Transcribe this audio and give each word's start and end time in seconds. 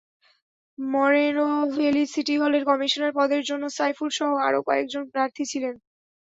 মরেনো 0.77 1.47
Valley 1.75 2.03
City 2.13 2.35
হলের 2.41 2.63
commissioner 2.69 3.11
পদের 3.17 3.41
জন্য 3.49 3.63
সাইফুরসহ 3.77 4.29
আরও 4.47 4.59
কয়েকজন 4.67 5.03
প্রার্থী 5.13 5.43
ছিলেন। 5.51 5.75